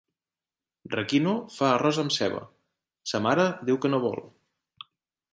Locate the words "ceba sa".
2.15-3.21